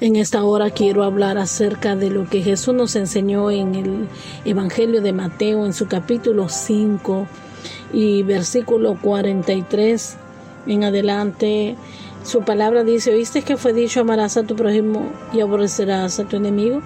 [0.00, 4.08] En esta hora quiero hablar acerca de lo que Jesús nos enseñó en el
[4.44, 7.28] Evangelio de Mateo en su capítulo 5
[7.92, 10.16] y versículo 43
[10.66, 11.76] en adelante.
[12.24, 16.36] Su palabra dice, ¿oíste que fue dicho amarás a tu prójimo y aborrecerás a tu
[16.36, 16.82] enemigo?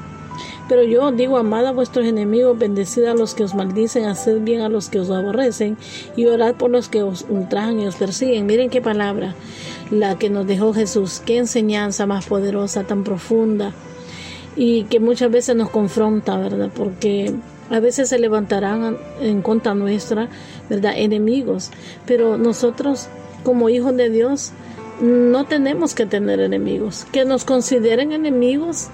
[0.68, 4.60] Pero yo digo, amad a vuestros enemigos, bendecid a los que os maldicen, haced bien
[4.60, 5.76] a los que os aborrecen
[6.16, 8.46] y orad por los que os ultrajan y os persiguen.
[8.46, 9.34] Miren qué palabra
[9.90, 13.72] la que nos dejó Jesús, qué enseñanza más poderosa, tan profunda
[14.56, 16.70] y que muchas veces nos confronta, ¿verdad?
[16.74, 17.34] Porque
[17.70, 20.28] a veces se levantarán en contra nuestra,
[20.68, 20.92] ¿verdad?
[20.96, 21.70] Enemigos,
[22.06, 23.08] pero nosotros
[23.44, 24.52] como hijos de Dios
[25.00, 27.06] no tenemos que tener enemigos.
[27.12, 28.88] Que nos consideren enemigos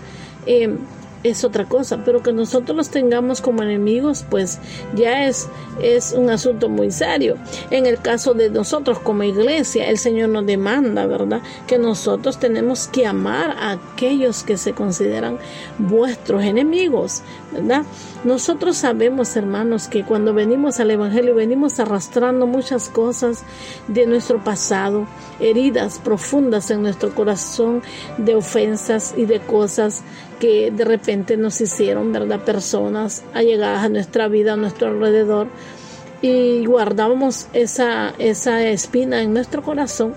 [0.46, 0.76] eh,
[1.24, 4.58] es otra cosa, pero que nosotros los tengamos como enemigos, pues
[4.94, 5.48] ya es,
[5.82, 7.36] es un asunto muy serio.
[7.70, 11.40] En el caso de nosotros como iglesia, el Señor nos demanda, ¿verdad?
[11.66, 15.38] Que nosotros tenemos que amar a aquellos que se consideran
[15.78, 17.84] vuestros enemigos, ¿verdad?
[18.24, 23.44] Nosotros sabemos, hermanos, que cuando venimos al Evangelio venimos arrastrando muchas cosas
[23.88, 25.06] de nuestro pasado,
[25.40, 27.82] heridas profundas en nuestro corazón
[28.18, 30.02] de ofensas y de cosas
[30.44, 32.40] que de repente nos hicieron, ¿verdad?
[32.40, 35.48] Personas allegadas a nuestra vida, a nuestro alrededor,
[36.20, 40.14] y guardábamos esa, esa espina en nuestro corazón.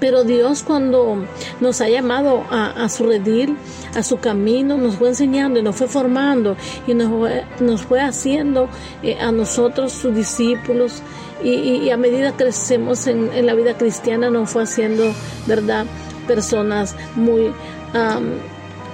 [0.00, 1.22] Pero Dios cuando
[1.60, 3.58] nos ha llamado a, su redil,
[3.94, 8.00] a su camino, nos fue enseñando y nos fue formando y nos fue, nos fue
[8.00, 8.70] haciendo
[9.02, 11.02] eh, a nosotros sus discípulos
[11.42, 15.12] y, a medida que crecemos en, en, la vida cristiana nos fue haciendo,
[15.46, 15.84] ¿verdad?
[16.26, 17.52] Personas muy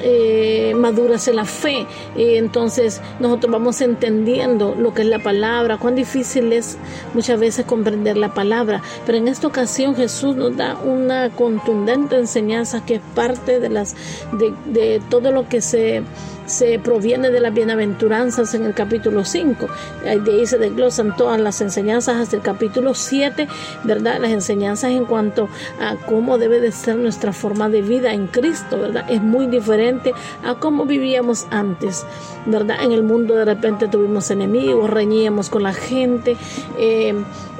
[0.03, 1.87] eh, maduras en la fe.
[2.17, 6.79] Entonces nosotros vamos entendiendo lo que es la palabra, cuán difícil es
[7.15, 8.83] muchas veces comprender la palabra.
[9.07, 13.97] Pero en esta ocasión Jesús nos da una contundente enseñanza que es parte de las
[14.33, 16.03] de todo lo que se
[16.51, 19.69] se proviene de las bienaventuranzas en el capítulo 5.
[20.03, 23.47] De ahí se desglosan todas las enseñanzas hasta el capítulo 7,
[23.85, 24.19] ¿verdad?
[24.21, 25.49] Las enseñanzas en cuanto
[25.81, 29.07] a cómo debe de ser nuestra forma de vida en Cristo, ¿verdad?
[29.09, 30.13] Es muy diferente
[30.45, 32.05] a cómo vivíamos antes,
[32.47, 32.83] ¿verdad?
[32.83, 36.37] En el mundo de repente tuvimos enemigos, reñíamos con la gente,
[36.79, 37.15] eh,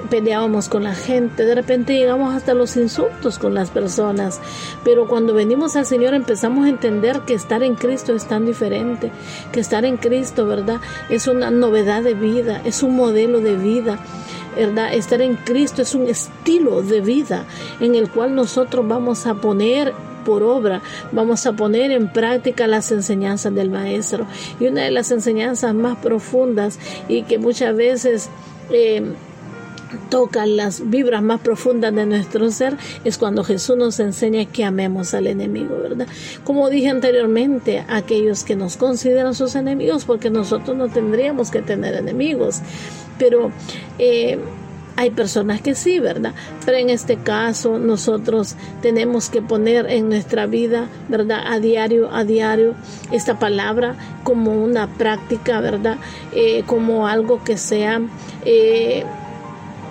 [0.09, 4.41] peleábamos con la gente, de repente llegamos hasta los insultos con las personas,
[4.85, 9.11] pero cuando venimos al Señor empezamos a entender que estar en Cristo es tan diferente,
[9.53, 10.81] que estar en Cristo, ¿verdad?
[11.09, 13.99] Es una novedad de vida, es un modelo de vida.
[14.57, 14.93] ¿verdad?
[14.93, 17.45] Estar en Cristo es un estilo de vida
[17.79, 19.95] en el cual nosotros vamos a poner
[20.25, 24.27] por obra, vamos a poner en práctica las enseñanzas del Maestro.
[24.59, 26.79] Y una de las enseñanzas más profundas
[27.09, 28.29] y que muchas veces...
[28.71, 29.13] Eh,
[30.09, 35.15] tocan las vibras más profundas de nuestro ser es cuando Jesús nos enseña que amemos
[35.15, 36.07] al enemigo, ¿verdad?
[36.45, 41.95] Como dije anteriormente, aquellos que nos consideran sus enemigos, porque nosotros no tendríamos que tener
[41.95, 42.61] enemigos,
[43.19, 43.51] pero
[43.99, 44.39] eh,
[44.97, 46.35] hay personas que sí, ¿verdad?
[46.67, 51.41] Pero en este caso nosotros tenemos que poner en nuestra vida, ¿verdad?
[51.47, 52.75] A diario, a diario,
[53.11, 55.97] esta palabra como una práctica, ¿verdad?
[56.33, 58.01] Eh, como algo que sea...
[58.45, 59.05] Eh,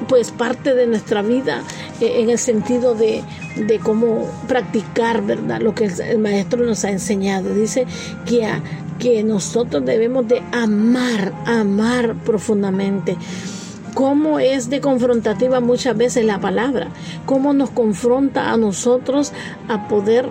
[0.08, 1.64] pues parte de nuestra vida
[2.00, 3.24] eh, en el sentido de,
[3.56, 5.62] de, cómo practicar, ¿verdad?
[5.62, 7.54] Lo que el, maestro nos ha enseñado.
[7.54, 7.86] Dice
[8.26, 8.48] que,
[9.00, 13.18] que nosotros debemos de amar, amar profundamente
[13.94, 16.88] cómo es de confrontativa muchas veces la palabra,
[17.26, 19.34] cómo nos confronta a nosotros
[19.68, 20.30] a poder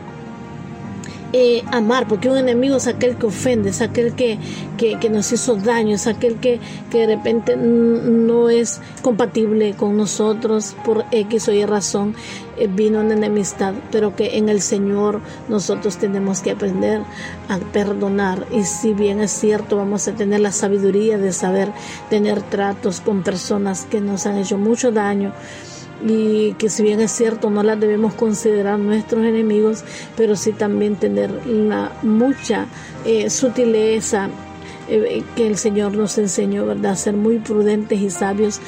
[1.32, 4.38] eh, amar, porque un enemigo es aquel que ofende, es aquel que,
[4.76, 6.58] que, nos hizo daño, es aquel que,
[6.90, 12.14] que de repente no es compatible con nosotros por X o Y razón,
[12.56, 17.02] eh, vino en enemistad, pero que en el Señor nosotros tenemos que aprender
[17.48, 18.46] a perdonar.
[18.50, 21.70] Y si bien es cierto, vamos a tener la sabiduría de saber
[22.08, 25.32] tener tratos con personas que nos han hecho mucho daño,
[26.06, 29.84] y que si bien es cierto no las debemos considerar nuestros enemigos,
[30.16, 32.66] pero sí también tener la mucha
[33.04, 34.28] eh, sutileza
[34.88, 36.96] eh, que el Señor nos enseñó, ¿verdad?
[36.96, 38.60] Ser muy prudentes y sabios,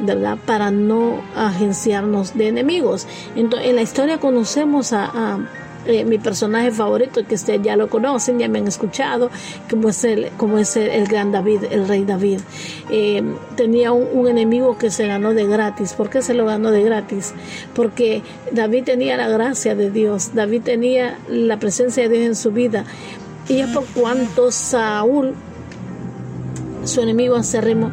[0.00, 0.36] ¿verdad?
[0.44, 3.06] Para no agenciarnos de enemigos.
[3.36, 5.38] Entonces, en la historia conocemos a
[5.86, 9.30] eh, mi personaje favorito, que ustedes ya lo conocen, ya me han escuchado,
[9.68, 12.40] como es el, como es el, gran David, el rey David.
[12.90, 13.22] Eh,
[13.56, 15.94] tenía un, enemigo que se ganó de gratis.
[15.94, 17.34] ¿Por qué se lo ganó de gratis?
[17.74, 22.52] Porque David tenía la gracia de Dios, David tenía la presencia de Dios en su
[22.52, 22.84] vida.
[23.48, 25.34] Y es por cuanto Saúl,
[26.84, 27.90] su enemigo acérrimo,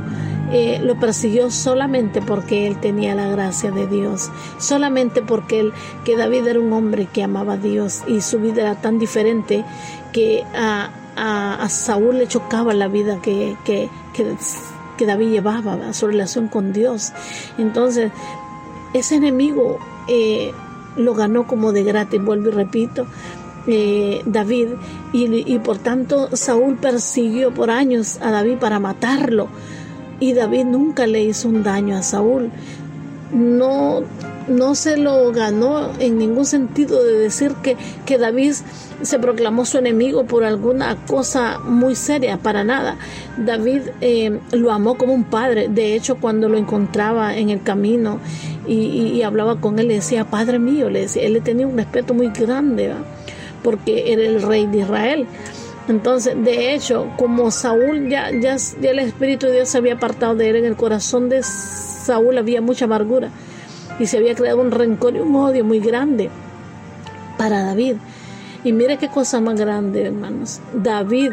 [0.51, 5.73] eh, lo persiguió solamente porque él tenía la gracia de Dios, solamente porque él,
[6.03, 9.63] que David era un hombre que amaba a Dios y su vida era tan diferente
[10.11, 10.91] que a,
[11.67, 17.11] Saúl le chocaba la vida que, que, que, David llevaba, su relación con Dios.
[17.57, 18.11] Entonces,
[18.93, 20.53] ese enemigo eh,
[20.95, 23.05] lo ganó como de gratis, vuelvo y repito,
[23.67, 24.69] eh, David
[25.11, 29.47] y, por tanto Saúl persiguió por años a David para matarlo
[30.19, 32.51] y David nunca le hizo un daño a Saúl.
[33.31, 34.01] No,
[34.47, 38.53] no se lo ganó en ningún sentido de decir que, que David
[39.01, 42.97] se proclamó su enemigo por alguna cosa muy seria, para nada.
[43.37, 45.67] David eh, lo amó como un padre.
[45.69, 48.19] De hecho, cuando lo encontraba en el camino
[48.67, 52.13] y, hablaba con él, le decía, Padre mío, le decía, él le tenía un respeto
[52.13, 52.93] muy grande
[53.63, 55.27] porque era el rey de Israel.
[55.89, 60.49] Entonces, de hecho, como Saúl ya, ya, el Espíritu de Dios se había apartado de
[60.49, 63.31] él, en el corazón de Saúl había mucha amargura
[63.99, 66.29] y se había creado un rencor y un odio muy grande
[67.37, 67.95] para David.
[68.63, 70.59] Y mire qué cosa más grande, hermanos.
[70.73, 71.31] David,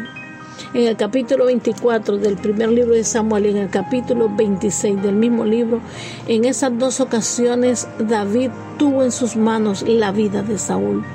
[0.73, 5.15] en el capítulo 24 del primer libro de Samuel y en el capítulo 26 del
[5.15, 5.81] mismo libro,
[6.27, 8.49] en esas dos ocasiones David
[8.79, 11.05] tuvo en sus manos la vida de Saúl.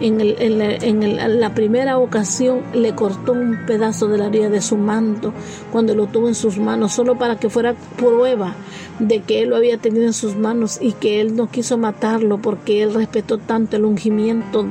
[0.00, 5.32] En, la primera ocasión le cortó un pedazo de la orilla de su manto
[5.72, 8.54] cuando lo tuvo en sus manos, solo para que fuera prueba
[8.98, 12.38] de que él lo había tenido en sus manos y que él no quiso matarlo
[12.38, 14.66] porque él respetó tanto el ungimiento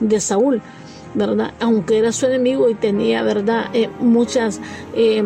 [0.00, 0.62] de Saúl.
[1.16, 1.54] ¿verdad?
[1.60, 3.70] Aunque era su enemigo y tenía, ¿verdad?
[3.72, 4.60] Eh, muchas
[4.94, 5.24] eh,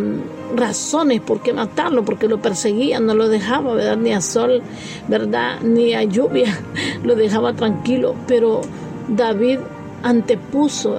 [0.54, 3.96] razones por qué matarlo, porque lo perseguía, no lo dejaba, ¿verdad?
[3.96, 4.62] Ni a sol,
[5.08, 5.60] ¿verdad?
[5.62, 6.58] Ni a lluvia,
[7.02, 8.60] lo dejaba tranquilo, pero
[9.16, 9.58] David
[10.02, 10.98] antepuso.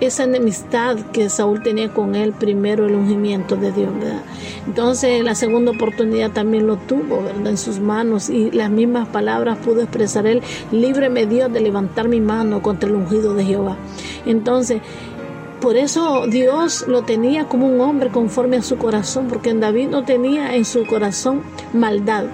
[0.00, 4.22] Esa enemistad que Saúl tenía con él, primero el ungimiento de Dios, ¿verdad?
[4.66, 7.22] Entonces, la segunda oportunidad también lo tuvo.
[7.44, 10.42] En sus manos y las mismas palabras pudo expresar él,
[10.72, 13.76] líbreme Dios de levantar mi mano contra el ungido de Jehová.
[14.26, 14.82] Entonces,
[15.60, 19.88] por eso Dios lo tenía como un hombre conforme a su corazón, porque en David
[19.88, 21.42] no tenía en su corazón
[21.72, 22.24] maldad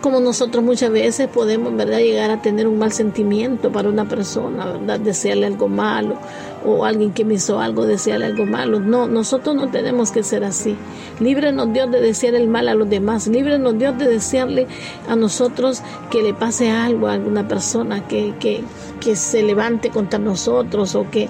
[0.00, 4.66] como nosotros muchas veces podemos, ¿verdad?, llegar a tener un mal sentimiento para una persona,
[4.66, 6.16] ¿verdad?, desearle algo malo
[6.64, 8.80] o alguien que me hizo algo, desearle algo malo.
[8.80, 10.76] No, nosotros no tenemos que ser así.
[11.20, 13.26] Líbrenos Dios de desear el mal a los demás.
[13.28, 14.66] Líbrenos Dios de desearle
[15.08, 18.62] a nosotros que le pase algo a alguna persona, que, que,
[19.00, 21.28] que se levante contra nosotros o que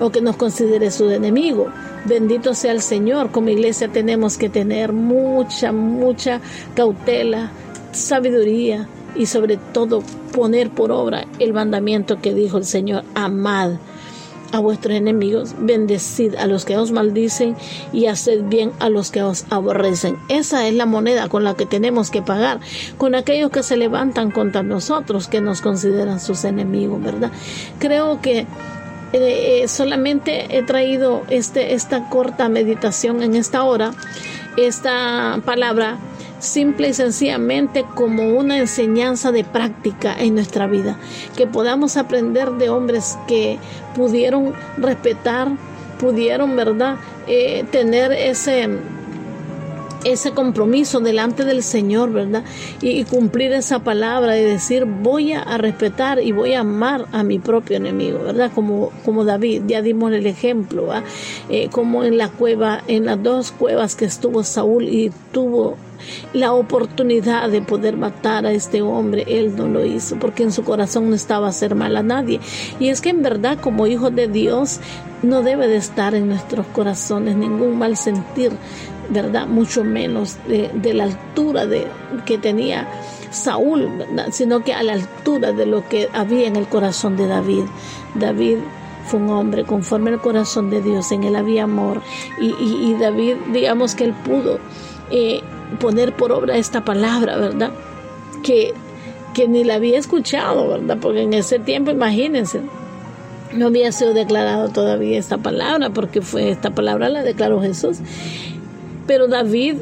[0.00, 1.66] o que nos considere su enemigo.
[2.06, 3.30] Bendito sea el Señor.
[3.30, 6.40] Como iglesia tenemos que tener mucha, mucha
[6.74, 7.52] cautela,
[7.92, 10.02] sabiduría y sobre todo
[10.32, 13.72] poner por obra el mandamiento que dijo el Señor, amad
[14.52, 17.56] a vuestros enemigos, bendecid a los que os maldicen
[17.92, 20.16] y haced bien a los que os aborrecen.
[20.28, 22.60] Esa es la moneda con la que tenemos que pagar
[22.98, 27.30] con aquellos que se levantan contra nosotros, que nos consideran sus enemigos, ¿verdad?
[27.78, 28.46] Creo que eh,
[29.62, 33.92] eh, solamente he traído este, esta corta meditación en esta hora,
[34.56, 35.98] esta palabra
[36.40, 40.98] simple y sencillamente como una enseñanza de práctica en nuestra vida,
[41.36, 43.58] que podamos aprender de hombres que
[43.94, 45.48] pudieron respetar,
[45.98, 46.96] pudieron, ¿verdad?,
[47.26, 48.68] eh, tener ese
[50.04, 52.42] ese compromiso delante del Señor, ¿verdad?
[52.80, 57.38] Y, cumplir esa palabra y decir, voy a, respetar y voy a amar a mi
[57.38, 58.50] propio enemigo, ¿verdad?
[58.54, 61.04] Como, como David, ya dimos el ejemplo, ¿verdad?
[61.48, 65.76] Eh, como en la cueva, en las dos cuevas que estuvo Saúl y tuvo
[66.32, 70.64] la oportunidad de poder matar a este hombre, él no lo hizo, porque en su
[70.64, 72.40] corazón no estaba hacer mal a nadie.
[72.78, 74.80] Y es que en verdad, como hijos de Dios,
[75.22, 78.52] no debe de estar en nuestros corazones ningún mal sentir
[79.10, 79.46] ¿verdad?
[79.46, 81.86] Mucho menos de, la altura de,
[82.24, 82.88] que tenía
[83.30, 83.88] Saúl,
[84.30, 87.64] sino que a la altura de lo que había en el corazón de David.
[88.14, 88.58] David
[89.06, 92.00] fue un hombre conforme al corazón de Dios, en él había amor
[92.40, 94.58] y, David, digamos que él pudo
[95.10, 95.40] eh,
[95.78, 97.70] poner por obra esta palabra, ¿verdad?
[98.42, 98.72] Que,
[99.34, 100.98] que ni la había escuchado, ¿verdad?
[101.00, 102.60] Porque en ese tiempo, imagínense,
[103.54, 107.98] no había sido declarado todavía esta palabra, porque fue esta palabra la declaró Jesús.
[109.06, 109.76] Pero David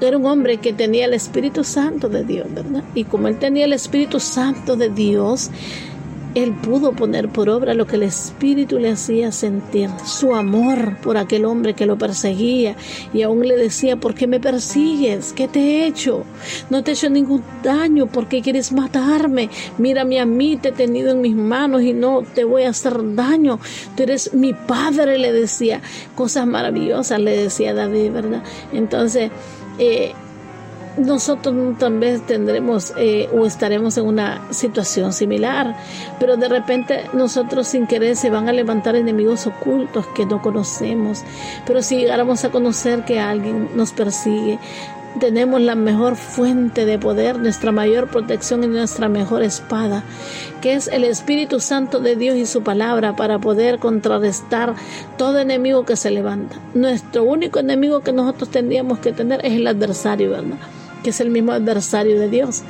[0.00, 2.84] era un hombre que tenía el Espíritu Santo de Dios, ¿verdad?
[2.94, 5.50] Y como él tenía el Espíritu Santo de Dios,
[6.34, 11.16] él pudo poner por obra lo que el Espíritu le hacía sentir, su amor por
[11.16, 12.76] aquel hombre que lo perseguía
[13.12, 15.32] y aún le decía, ¿por qué me persigues?
[15.32, 16.24] ¿Qué te he hecho?
[16.70, 19.50] No te he hecho ningún daño, ¿por qué quieres matarme?
[19.78, 23.14] Mírame a mí, te he tenido en mis manos y no te voy a hacer
[23.14, 23.58] daño.
[23.96, 25.80] Tú eres mi padre, le decía.
[26.14, 28.42] Cosas maravillosas le decía David, ¿verdad?
[28.72, 29.30] Entonces,
[29.78, 30.12] eh,
[30.98, 35.76] nosotros también tendremos eh, o estaremos en una situación similar,
[36.18, 41.22] pero de repente nosotros sin querer se van a levantar enemigos ocultos que no conocemos,
[41.66, 44.58] pero si llegáramos a conocer que alguien nos persigue,
[45.18, 50.04] tenemos la mejor fuente de poder, nuestra mayor protección y nuestra mejor espada,
[50.60, 54.74] que es el Espíritu Santo de Dios y su palabra para poder contrarrestar
[55.16, 56.56] todo enemigo que se levanta.
[56.74, 60.58] Nuestro único enemigo que nosotros tendríamos que tener es el adversario, ¿verdad?
[61.08, 62.62] Es el mismo adversario de Dios.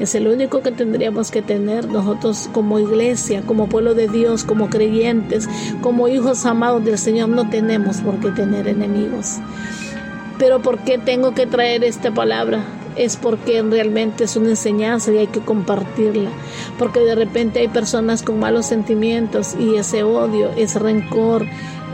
[0.00, 4.68] Es el único que tendríamos que tener nosotros como iglesia, como pueblo de Dios, como
[4.68, 5.48] creyentes,
[5.80, 7.28] como hijos amados del Señor.
[7.28, 9.38] No tenemos por qué tener enemigos.
[10.38, 12.62] Pero ¿por qué tengo que traer esta palabra?
[12.94, 16.30] Es porque realmente es una enseñanza y hay que compartirla.
[16.78, 21.46] Porque de repente hay personas con malos sentimientos y ese odio, ese rencor,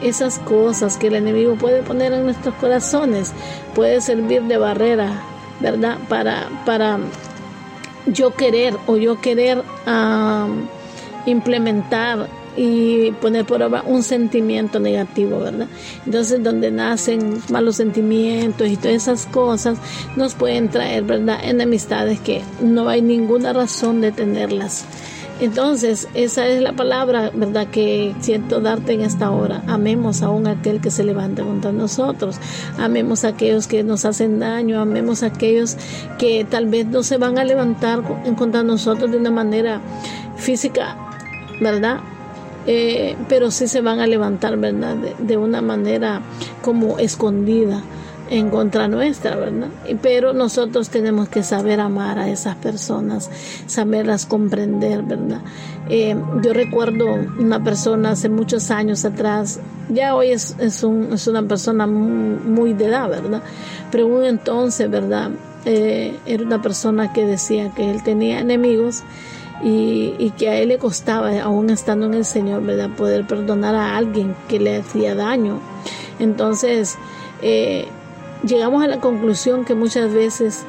[0.03, 3.33] esas cosas que el enemigo puede poner en nuestros corazones,
[3.75, 5.23] puede servir de barrera
[5.63, 5.99] ¿verdad?
[6.09, 6.99] Para, para
[8.07, 9.63] yo querer o yo querer
[11.27, 15.69] implementar y poner por obra un sentimiento negativo, ¿verdad?
[16.05, 19.79] Entonces, donde nacen malos sentimientos y todas esas cosas,
[20.17, 21.39] nos pueden traer, ¿verdad?
[21.43, 24.85] Enemistades que no hay ninguna razón de tenerlas.
[25.43, 29.61] Entonces, esa es la palabra, ¿verdad?, que siento darte en esta hora.
[29.67, 32.37] Amemos aún a aquel que se levanta contra nosotros.
[32.79, 34.81] Amemos a aquellos que nos hacen daño.
[34.81, 35.77] Amemos a aquellos
[36.17, 38.03] que tal vez no se van a levantar
[38.37, 39.81] contra nosotros de una manera
[40.37, 40.97] física,
[41.61, 41.99] ¿verdad?
[42.69, 44.95] Eh, pero sí se van a levantar, ¿verdad?
[44.95, 46.23] de una manera
[46.63, 47.83] como escondida
[48.31, 49.69] en contra nuestra, ¿verdad?
[50.01, 53.31] Pero nosotros tenemos que saber amar a esas personas,
[53.67, 55.41] saberlas comprender, ¿verdad?
[55.89, 57.07] Eh, yo recuerdo
[57.39, 62.73] una persona hace muchos años atrás, ya hoy es, es, un, es una persona muy,
[62.73, 63.43] de edad, ¿verdad?
[63.91, 65.31] Pero un entonces, ¿verdad?
[65.65, 69.03] Eh, era una persona que decía que él tenía enemigos
[69.63, 72.91] y, y, que a él le costaba, aún estando en el Señor, ¿verdad?
[72.97, 75.61] Poder perdonar a alguien que le hacía daño.
[76.19, 76.97] Entonces,
[77.43, 77.89] eh,
[78.45, 80.65] llegamos a la conclusión que muchas veces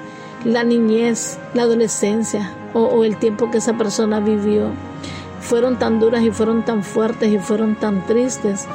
[0.45, 4.69] la niñez, la adolescencia o, el tiempo que esa persona vivió
[5.41, 8.65] fueron tan duras y fueron tan fuertes y fueron tan tristes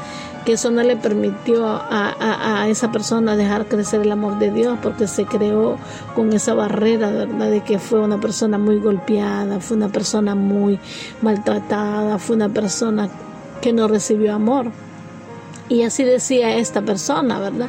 [0.44, 5.06] que eso no le permitió a, esa persona dejar crecer el amor de Dios porque
[5.06, 5.76] se creó
[6.14, 7.50] con esa barrera ¿verdad?
[7.50, 10.78] de que fue una persona muy golpeada, fue una persona muy
[11.20, 13.08] maltratada, fue una persona
[13.60, 14.70] que no recibió amor.
[15.68, 17.68] Y así decía esta persona, ¿verdad?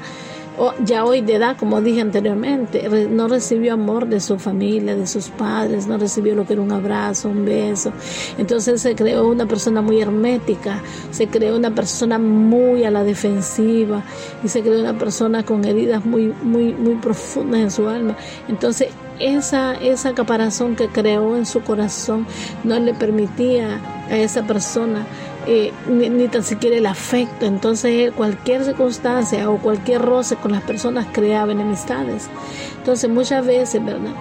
[0.83, 5.29] Ya hoy de edad, como dije anteriormente, no recibió amor de su familia, de sus
[5.29, 7.91] padres, no recibió lo que era un abrazo, un beso.
[8.37, 14.03] Entonces se creó una persona muy hermética, se creó una persona muy a la defensiva
[14.43, 18.15] y se creó una persona con heridas muy, muy, muy profundas en su alma.
[18.47, 18.89] Entonces
[19.19, 22.25] esa, esa caparazón que creó en su corazón
[22.63, 25.05] no le permitía a esa persona
[25.51, 27.47] eh, ni, tan siquiera el afecto.
[27.47, 32.29] Entonces, cualquier circunstancia o cualquier roce con las personas creaba enemistades.
[32.77, 34.13] Entonces, muchas veces, ¿verdad?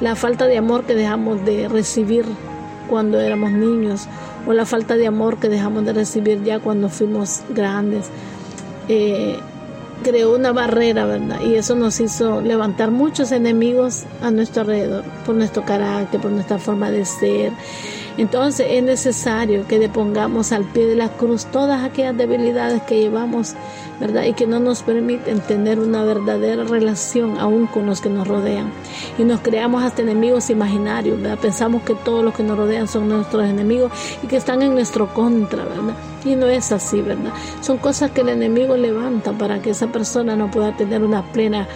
[0.00, 2.24] La falta de amor que dejamos de recibir
[2.88, 4.08] cuando éramos niños
[4.46, 8.06] o la falta de amor que dejamos de recibir ya cuando fuimos grandes.
[8.88, 9.38] Eh,
[10.02, 11.42] creó una barrera, ¿verdad?
[11.42, 16.58] Y eso nos hizo levantar muchos enemigos a nuestro alrededor, por nuestro carácter, por nuestra
[16.58, 17.52] forma de ser.
[18.18, 23.54] Entonces es necesario que depongamos al pie de la cruz todas aquellas debilidades que llevamos,
[24.00, 24.24] ¿verdad?
[24.24, 28.72] Y que no nos permiten tener una verdadera relación aún con los que nos rodean.
[29.18, 31.38] Y nos creamos hasta enemigos imaginarios, ¿verdad?
[31.38, 35.12] Pensamos que todos los que nos rodean son nuestros enemigos y que están en nuestro
[35.12, 35.94] contra, ¿verdad?
[36.24, 37.32] Y no es así, ¿verdad?
[37.60, 41.68] Son cosas que el enemigo levanta para que esa persona no pueda tener una plena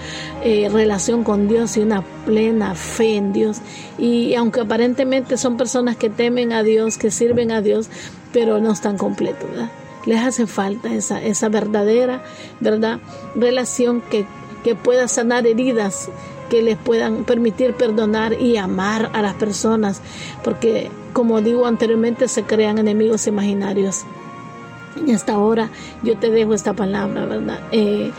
[0.43, 3.59] eh, relación con Dios y una plena fe en Dios.
[3.99, 7.89] Y aunque aparentemente son personas que temen a Dios, que sirven a Dios,
[8.33, 9.71] pero no están completos, ¿verdad?
[10.07, 12.23] Les hace falta esa, esa verdadera,
[12.61, 13.01] ¿verdad?
[13.35, 14.25] Relación que,
[14.65, 16.09] que pueda sanar heridas
[16.49, 20.01] que les puedan permitir perdonar y amar a las personas,
[20.45, 24.05] porque como digo anteriormente se crean enemigos imaginarios.
[25.05, 25.71] Y hasta ahora
[26.03, 27.61] yo te dejo esta palabra, ¿verdad?
[27.73, 28.13] Eh,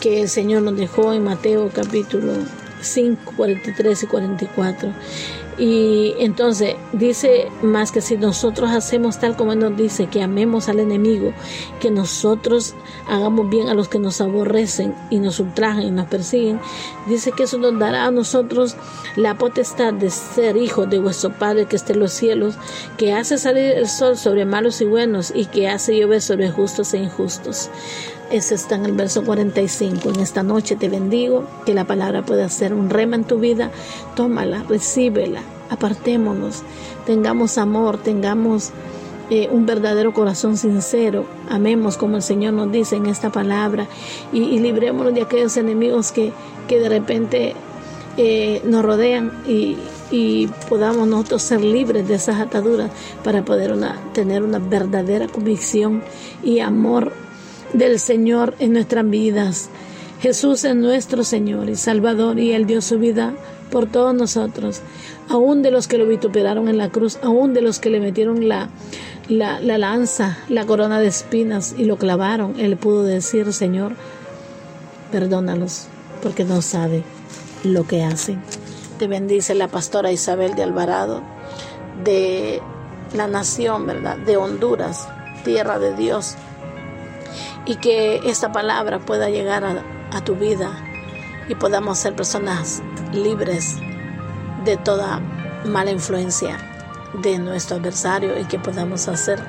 [0.00, 2.32] que el Señor nos dejó en Mateo capítulo
[2.80, 4.92] 5, 43 y 44.
[5.58, 10.80] Y entonces dice más que si nosotros hacemos tal como nos dice, que amemos al
[10.80, 11.32] enemigo,
[11.80, 12.74] que nosotros
[13.06, 16.58] hagamos bien a los que nos aborrecen y nos ultrajan y nos persiguen,
[17.06, 18.76] dice que eso nos dará a nosotros
[19.16, 22.54] la potestad de ser hijos de vuestro Padre que esté en los cielos,
[22.96, 26.94] que hace salir el sol sobre malos y buenos y que hace llover sobre justos
[26.94, 27.70] e injustos.
[28.32, 30.08] Eso está en el verso 45.
[30.08, 33.70] En esta noche te bendigo, que la palabra pueda ser un rema en tu vida.
[34.16, 36.62] Tómala, recíbela, apartémonos,
[37.04, 38.70] tengamos amor, tengamos
[39.28, 41.26] eh, un verdadero corazón sincero.
[41.50, 43.86] Amemos como el Señor nos dice en esta palabra
[44.32, 46.32] y, y librémonos de aquellos enemigos que,
[46.68, 47.54] que de repente
[48.16, 49.76] eh, nos rodean y,
[50.10, 52.90] y podamos nosotros ser libres de esas ataduras
[53.24, 56.02] para poder una, tener una verdadera convicción
[56.42, 57.12] y amor
[57.72, 59.68] del Señor en nuestras vidas.
[60.20, 63.34] Jesús es nuestro Señor y Salvador y Él dio su vida
[63.70, 64.82] por todos nosotros,
[65.28, 68.46] aún de los que lo vituperaron en la cruz, aún de los que le metieron
[68.46, 68.68] la,
[69.28, 72.60] la, la lanza, la corona de espinas y lo clavaron.
[72.60, 73.94] Él pudo decir, Señor,
[75.10, 75.86] perdónalos
[76.22, 77.02] porque no sabe
[77.64, 78.40] lo que hacen.
[78.98, 81.22] Te bendice la pastora Isabel de Alvarado
[82.04, 82.60] de
[83.14, 84.18] la nación, ¿verdad?
[84.18, 85.08] De Honduras,
[85.44, 86.36] tierra de Dios
[87.64, 90.70] y que esta palabra pueda llegar a, tu vida
[91.48, 93.78] y podamos ser personas libres
[94.64, 95.20] de toda
[95.64, 96.58] mala influencia
[97.14, 99.42] de nuestro adversario y que podamos hacer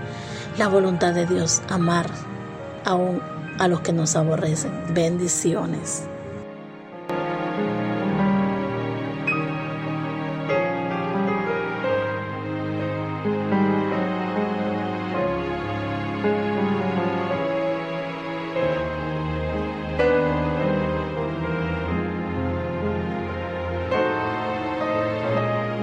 [0.58, 2.10] la voluntad de Dios, amar
[2.86, 3.22] aún
[3.60, 4.72] a los que nos aborrecen.
[4.94, 6.08] Bendiciones.